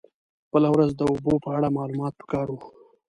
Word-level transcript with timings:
بله 0.51 0.69
ورځ 0.73 0.91
د 0.95 1.01
اوبو 1.11 1.33
په 1.43 1.49
اړه 1.57 1.75
معلومات 1.77 2.13
په 2.17 2.25
کار 2.31 2.47
و. 2.51 2.57